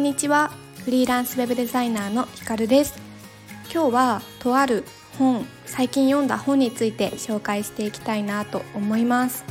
[0.00, 0.50] んにちは。
[0.82, 2.98] フリーランスウェブデザイナーのひかるです。
[3.70, 4.84] 今日はとある
[5.18, 9.44] 本最近読んだ本について紹介していきたいなと思います。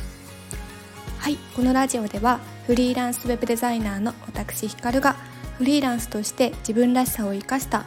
[1.20, 5.14] はいこのラジオではフリーランスウェブデザイナーの私ひかるが
[5.56, 7.84] フリーランスとして自分らしさを生かした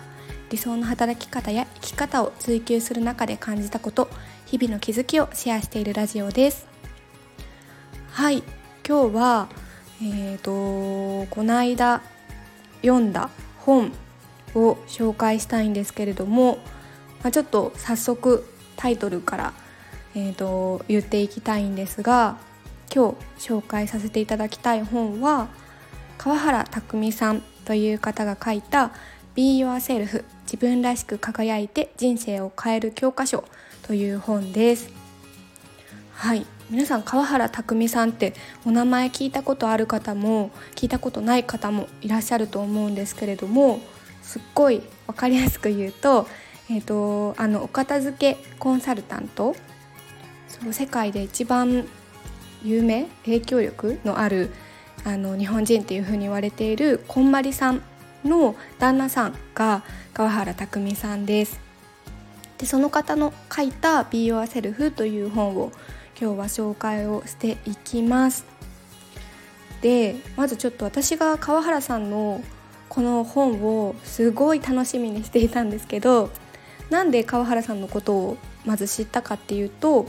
[0.49, 4.07] 理想の働き方や生き方を追求する中で感じたこと
[4.45, 6.65] 日々の気づきをシェアしているラジオです。
[8.11, 8.41] はい
[8.87, 9.49] 今日は
[10.01, 12.01] えーとこの間
[12.83, 13.29] 読んだ
[13.59, 13.91] 本
[14.53, 16.59] を紹介したいんですけれども、
[17.23, 19.53] まあ、ちょっと早速タイトルから、
[20.15, 22.37] えーと言っていきたいんですが
[22.93, 25.47] 今日紹介させていただきたい本は
[26.19, 28.91] 川原拓さんという方が書いた
[29.33, 33.43] 「Be Yourself 自分らしく輝いて人生を変える教科書」
[33.81, 34.89] という本です。
[36.13, 38.33] はい皆さん川原拓さんって
[38.65, 43.79] お名前聞いたことある方も聞いたことない方もいらっしゃると思うんですけれども
[44.21, 46.27] すっごい分かりやすく言うと,、
[46.69, 49.55] えーと、あのお片付けコンサルタント
[50.47, 51.85] その世界で一番
[52.63, 54.51] 有名影響力のある
[55.03, 57.81] あの日本人っていうふうに言われているこんまりさん
[58.23, 61.59] の旦那さんが川原拓さんです。
[62.57, 65.73] でその方の書いた「Be Yourself」という本を
[66.19, 68.45] 今日は紹介をしていきます
[69.81, 72.41] でまずちょっと私が川原さんの
[72.89, 76.29] この本をすごい楽しみにしていたんですけど
[76.89, 80.05] なんで川原さんのことをまず知ったかっていうと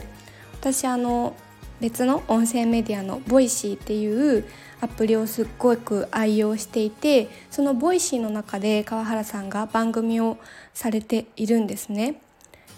[0.53, 1.35] 私あの
[1.81, 4.45] 別の音声メディアの Voicy っていう
[4.81, 10.37] アプリをすっごく愛用していてその Voicy の中で川原さんが番組を
[10.73, 12.21] されているんですね。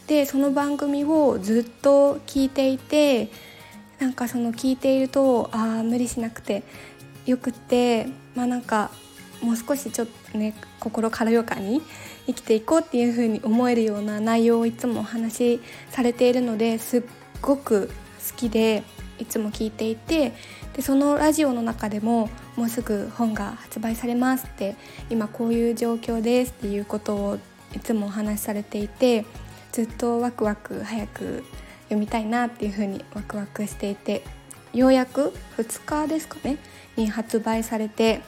[0.08, 3.30] でその番組をずっと聞いていて
[4.00, 6.64] なんかその聞いているとああ無理しなくて
[7.26, 8.92] よくってまあなんか
[9.42, 11.82] もう少しちょっとね心軽やかに
[12.26, 17.04] 生きていこうっていう風に思えるような内容をいつもお話しされているのですっ
[17.42, 17.90] ごく
[18.30, 18.84] 好きで
[19.20, 20.34] いつも聞いていて
[20.73, 24.76] でそのラジオの中でももうすぐ本が発売されますって
[25.10, 27.40] 今こういう状況ですっていうことを
[27.76, 29.26] いつもお話しされていて
[29.77, 31.43] ずっとワクワク早く
[31.83, 34.23] 読みたいなっていうふうにワクワクしていて
[34.73, 36.58] ようやく2日ですかね
[36.95, 38.21] に発売されて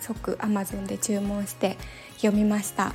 [0.00, 1.78] 即 Amazon で注文して
[2.16, 2.92] 読みました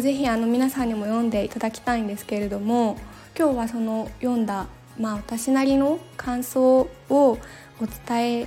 [0.00, 2.96] ぜひあの皆さんにも読んでいただきたいんですけれども
[3.38, 7.38] 今日はその読んだ、まあ、私なりの感想をお
[8.06, 8.46] 伝え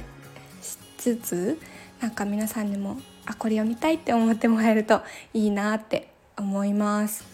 [0.63, 1.59] しつつ
[2.01, 2.97] なんか皆さんにも
[3.27, 5.03] あこれ読みたいって思ってもらえると
[5.35, 7.30] いいなって思います。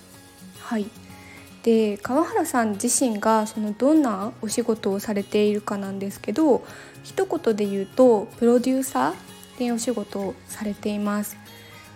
[0.67, 0.85] はい
[1.63, 6.65] で川原さん自身がそのどんなお仕事をされているかなんですけど
[7.03, 9.15] 一言で言うとプロデューサーっ
[9.57, 11.37] ていうお仕事をされています。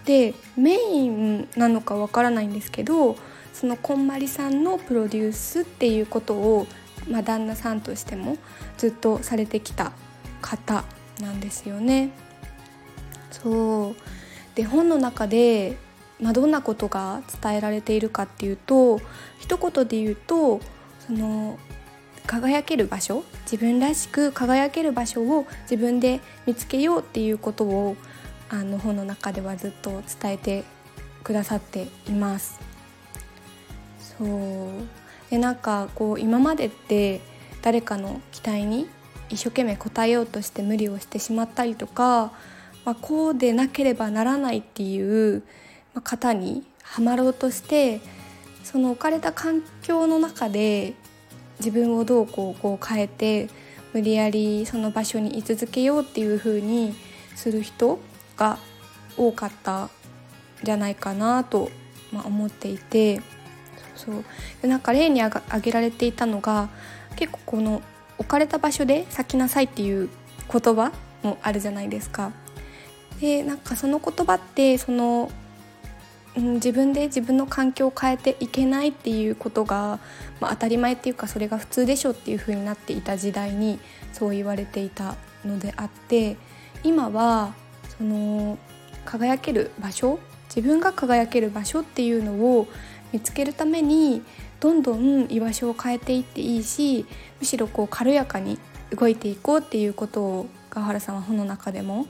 [0.06, 3.18] でメインなのかわからないんですけど
[3.54, 6.66] そのこんまりさんのプロデュースっていうことを、
[7.10, 8.38] まあ、旦那さんとしても
[8.78, 9.92] ずっとされてきた
[10.42, 10.86] 方
[11.20, 12.12] なんですよね。
[13.32, 13.96] そう
[14.56, 15.78] で本の中で
[16.22, 19.02] まあ、どんなことが伝えられているかっていうと
[19.40, 20.62] 一言で言うと
[21.00, 21.58] その
[22.28, 27.96] 輝ける場所自分らしく輝ける場所を自分で見つけようっていうことを
[28.50, 30.64] あの本の中ではずっと伝えて
[31.24, 32.60] くださっています。
[34.18, 34.70] そう
[35.30, 37.22] でなんかこう今までって
[37.62, 38.88] 誰かの期待に
[39.30, 42.34] 一生懸命応えようとして無理をしてしまったりとか、
[42.86, 45.44] まあ、こうでなければならないっていう
[46.00, 48.00] 型にはまろうとして
[48.64, 50.94] その置かれた環境の中で
[51.60, 53.50] 自分をどうこうこう変えて
[53.94, 56.96] 無理やりその場所に居続けようっていう風に
[57.36, 58.00] する人
[58.38, 58.58] が
[59.18, 59.90] 多かったん
[60.64, 61.70] じゃないかなと、
[62.12, 63.22] まあ、思っていて
[63.96, 64.24] そう
[64.62, 66.70] でなんか例に挙げられていたのが
[67.16, 67.82] 結構この
[68.18, 70.10] 置かれた場所で咲きなさいっていう
[70.52, 70.92] 言葉
[71.24, 72.32] もあるじゃないですか。
[73.20, 75.32] でなんかその言葉ってその
[76.38, 80.00] うん、自分で自分の環境を変えていけないっていうことが、
[80.40, 83.80] まあ、当たり前っていうかそれが普通でしょっていう風になっていた時代に
[84.14, 86.38] そう言われていたのであって
[86.84, 87.54] 今は
[87.98, 88.58] その
[89.06, 90.20] 輝ける場所
[90.54, 92.68] 自分が輝ける場所っていうのを
[93.12, 94.22] 見つけるために
[94.60, 97.06] どんどん居場所を変えていっていいし
[97.40, 98.58] むしろこう軽やかに
[98.92, 102.08] 動いていこうっていうことを川原さんは本の中でも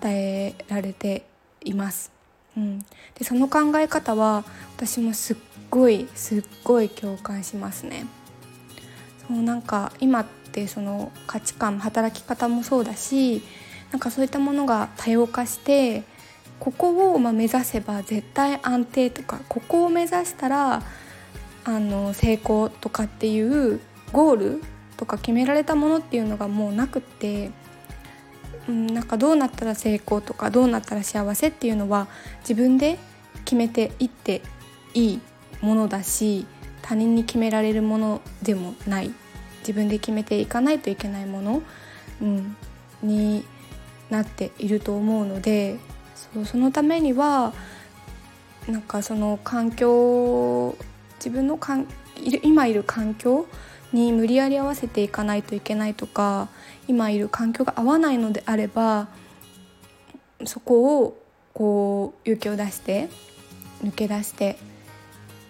[0.00, 1.26] 伝えられて
[1.64, 2.17] います。
[2.58, 2.78] うん、
[3.14, 4.44] でその考え方は
[4.76, 5.36] 私もすっ
[5.70, 8.06] ごいすっごい共感しますね。
[9.28, 13.42] そうなんか今ってその価値観働き方もそうだし
[13.92, 16.02] なんかそういったものが多様化して
[16.58, 20.82] ここをま目指せば絶対安定とかここを目指したら
[21.64, 23.80] あの成功とかっていう
[24.12, 24.62] ゴール
[24.96, 27.50] とか決められたものっていうのがもうなくって、
[28.68, 32.08] うん、なんかどうなったら成功とかどうなったら幸せっていうのは
[32.40, 32.98] 自分で
[33.44, 34.42] 決めていって
[34.94, 35.20] いい
[35.60, 36.46] ものだし
[36.82, 39.12] 他人に決められるものでもない。
[39.68, 41.62] 自分で決めていかないといけないもの、
[42.22, 42.56] うん、
[43.02, 43.44] に
[44.08, 45.76] なっていると思うので
[46.34, 47.52] そうそのためには
[48.66, 50.74] なんかその環境
[51.16, 51.86] 自分のかん
[52.42, 53.46] 今いる環境
[53.92, 56.48] に無理やり合わせていかないといけないとか
[56.86, 59.08] 今いる環境が合わないのであれば
[60.44, 61.22] そこを
[61.54, 63.08] こう勇気を出して
[63.82, 64.58] 抜け出して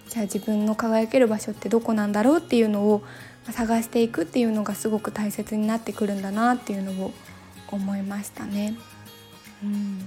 [0.08, 3.02] じゃあ自分の輝ける場所ってどこなんだろうっていうのを
[3.50, 7.12] 探していくっていうのがすごく大切になってくるんだなっていうのを
[7.70, 8.75] 思いましたね。
[9.62, 9.99] うん、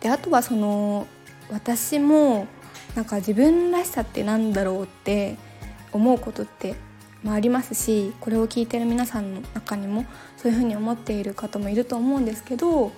[0.00, 1.06] であとはその
[1.50, 2.46] 私も
[2.94, 5.36] なんか自分らしさってなんだろうって
[5.92, 6.74] 思うことって、
[7.22, 10.06] まあ、ありますしこれを聞いてる皆さんの中にも
[10.36, 12.90] そういうふうに思っている方もいると思うんですけどやっ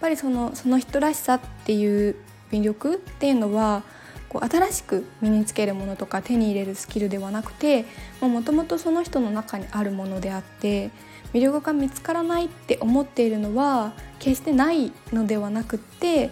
[0.00, 2.16] ぱりそのその人らしさっていう
[2.52, 3.82] 魅力っていうのは
[4.28, 7.84] こう新しく身につけるものとか手に入れるスキルではなくて
[8.20, 10.90] もともとその人の中にあるものであって
[11.32, 16.30] 魅力が見つからないって思っているのは決してないのではなくって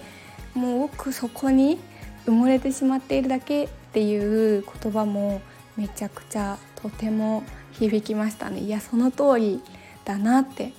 [0.54, 1.78] もう奥そこに
[2.26, 5.40] 埋もれてしまっているだけっていう言葉も
[5.76, 7.42] めちゃくちゃとても
[7.72, 8.60] 響きましたね。
[8.60, 9.60] いやその通り
[10.04, 10.72] だなって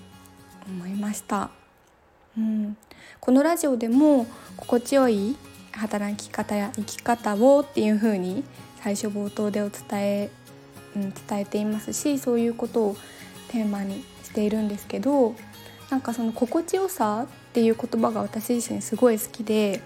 [0.68, 1.50] 思いました、
[2.38, 2.78] うん、
[3.20, 4.26] このラジオでも
[4.58, 5.36] 心地よい
[5.74, 8.44] 働き方や生き方をっていう風に
[8.82, 10.30] 最初冒頭でお伝え、
[10.96, 12.98] うん、伝えていますしそういうことを
[13.50, 15.36] テーマにしているんですけど
[15.90, 19.82] なんかその心地よさっていう言葉が私自身すごい好きで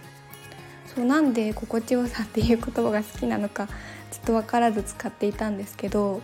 [0.95, 3.67] そうなんで心地よさっていう言葉が好きなのか
[4.11, 6.21] ちょっと分からず使っていたんですけど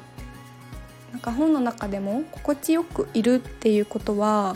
[1.11, 4.55] なんか本の中でも心地よくいるっていうことは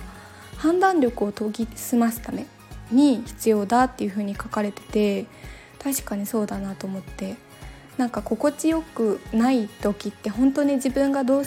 [0.57, 2.45] 判断力を研ぎ澄ますため
[2.91, 5.25] に必要だっていうふうに書かれてて
[5.81, 7.35] 確かにそうだなと思って
[7.97, 11.43] なんか心地よくない時って本当に自分がどう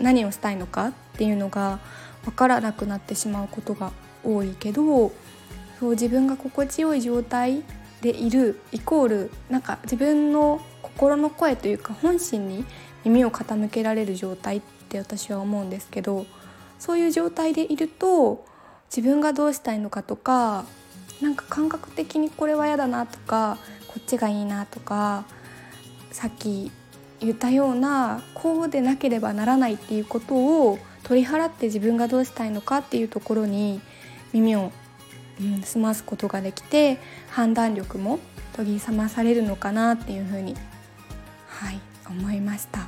[0.00, 1.78] 何をしたいのかっていうのが
[2.24, 3.92] 分からなくなってしまうことが
[4.24, 5.12] 多いけど
[5.78, 7.62] そう自分が心地よい状態
[8.00, 10.60] でいるイコールなんか自分の
[10.96, 12.64] 心の声というか本心に
[13.04, 16.24] 耳を傾けられる状態って私は思うんですけど
[16.78, 18.46] そういう状態でいると
[18.88, 20.64] 自分がどうしたいのかとか
[21.20, 23.58] なんか感覚的にこれは嫌だなとか
[23.88, 25.24] こっちがいいなとか
[26.12, 26.70] さっき
[27.20, 33.80] 言ったようなこうでなければならないっていうことを取り払って自分がどうしたいのかっていうところに
[34.32, 34.72] 耳を、
[35.64, 36.98] 澄ますことができて
[37.28, 38.18] 判断力も
[38.56, 40.56] 研ぎ澄まされるのかなっていうふうに
[41.56, 42.80] はい思いました。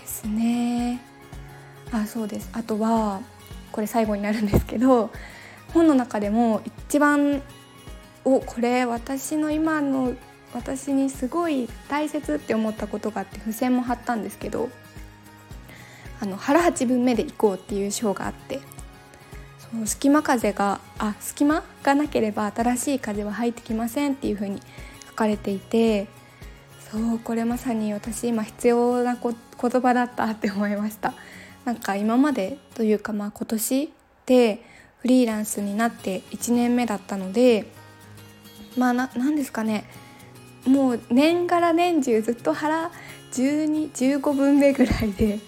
[0.00, 1.00] ですね。
[1.90, 2.48] あそうです。
[2.52, 3.20] あとは
[3.72, 5.10] これ最後になるんですけど
[5.74, 7.42] 本の中でも一番
[8.24, 10.14] おこれ私の今の
[10.54, 14.68] 私にすごい大切って思ったことがあって付箋も貼ったんですけど
[16.20, 18.60] あの腹八分目で行こうっていう章があって
[19.58, 24.60] そう隙間風があ隙間がなければ新しい風は入ってきませんっていう風に
[25.08, 26.06] 書かれていて
[26.92, 31.14] そうこれまさに私今必要なこ言葉だったって思いました。
[31.64, 33.92] なんか今までというかまあ今年
[34.26, 34.62] で
[34.98, 37.64] フリーランスになって1年目だったので
[38.76, 39.84] まあ何ですかね。
[40.66, 42.90] もう年がら年中ずっと腹
[43.32, 45.38] 1215分目ぐらいで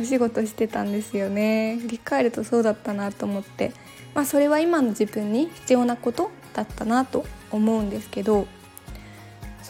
[0.00, 1.76] お仕事してたんですよね。
[1.82, 3.72] 振り返るとそうだったなと思って。
[4.14, 8.46] まあそれは今の自分に必要なことだったなと思うんですけど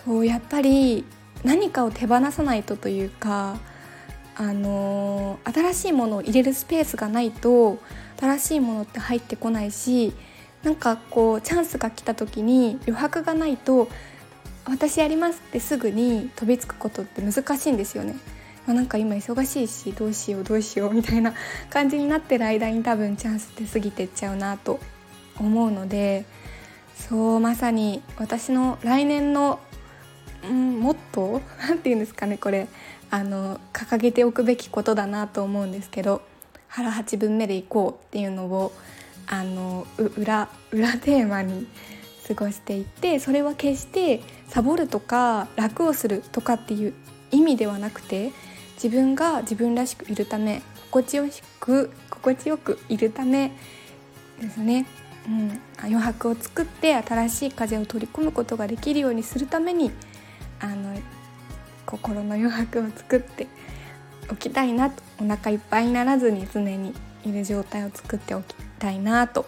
[0.08, 1.04] そうやっぱり
[1.44, 3.58] 何かを手放さないとというか
[4.36, 7.78] あの、新しいものを入れるスペースがないと
[8.18, 10.14] 新しいものって入ってこないし
[10.62, 13.88] なんかこうチャンスが来た時に余白がないと
[14.64, 18.16] 私やりますってすぐに飛びつくことって難しいんですよね。
[18.66, 21.32] なんか今忙しいしどうしようどうしようみたいな
[21.70, 24.78] 感じになってる間に多分チャンスって過ぎてっちゃうなと
[25.38, 26.26] 思うので
[27.08, 29.58] そうまさに私の来年の、
[30.46, 31.40] ん、もっと？
[31.60, 32.68] 何て言うんですかねこれ。
[33.10, 36.20] あの掲げておくべきことだなと思うんですけど
[36.66, 38.72] 腹8分目でいこうっていうのを
[39.26, 39.86] あの
[40.18, 41.66] 裏裏テーマに
[42.26, 46.92] 過ごしていてそれは決してサボるとか楽をするとかっていう
[47.30, 48.30] 意味ではなくて
[48.74, 51.24] 自分が自分らしくいるため心地よ
[51.60, 53.52] く心心地よくいるため
[54.40, 54.86] ですね、
[55.26, 59.90] うん、余白を作って新しい風を取り込むことができるようにするために
[60.60, 60.94] あの
[61.86, 63.46] 心の余白を作って
[64.30, 69.46] おきたいなとお腹いっぱいにならずに常にいる状態を作っておきたいなと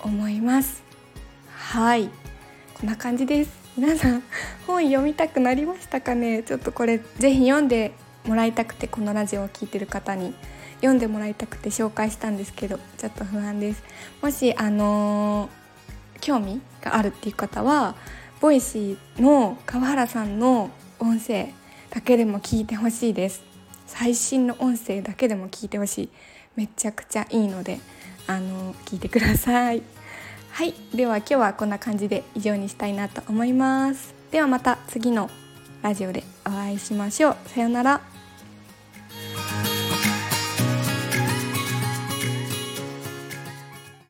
[0.00, 0.82] 思います。
[1.56, 2.10] はい。
[2.74, 3.52] こんな感じです。
[3.76, 4.22] 皆さん
[4.66, 6.42] 本読みたくなりましたかね？
[6.42, 7.92] ちょっとこれぜひ読んで
[8.26, 10.34] もらいたくてこのラジオを聴いてる方に。
[10.82, 13.84] 読んでもらいたくて紹介したんですけどちょっと不安です。
[14.20, 17.94] もしあのー、興味があるっていう方は
[18.42, 20.68] Voicy の川原さんの
[20.98, 21.50] 音声
[21.90, 23.44] だけでも聞いてほしいです。
[23.86, 26.08] 最新の音声だけでも聞いてほしい。
[26.56, 27.78] めちゃくちゃいいので
[28.26, 29.80] あの聞いてください。
[30.50, 30.74] はい。
[30.92, 34.12] では今日はこんな感じで以上にしたいなと思います。
[34.32, 35.30] ではまた次の
[35.82, 37.36] ラジオでお会いしましょう。
[37.46, 38.11] さようなら。